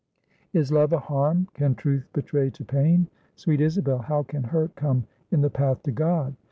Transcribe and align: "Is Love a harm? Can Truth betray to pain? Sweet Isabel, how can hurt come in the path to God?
"Is 0.51 0.71
Love 0.71 0.93
a 0.93 0.97
harm? 0.97 1.47
Can 1.53 1.75
Truth 1.75 2.09
betray 2.11 2.49
to 2.49 2.65
pain? 2.65 3.07
Sweet 3.35 3.61
Isabel, 3.61 3.99
how 3.99 4.23
can 4.23 4.45
hurt 4.45 4.73
come 4.75 5.05
in 5.29 5.41
the 5.41 5.51
path 5.51 5.83
to 5.83 5.91
God? 5.91 6.35